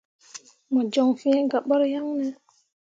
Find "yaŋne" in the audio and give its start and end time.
1.93-2.27